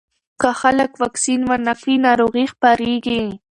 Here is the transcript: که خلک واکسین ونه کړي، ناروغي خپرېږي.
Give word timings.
که 0.41 0.49
خلک 0.61 0.91
واکسین 1.01 1.41
ونه 1.49 1.73
کړي، 1.79 1.95
ناروغي 2.05 2.45
خپرېږي. 2.53 3.21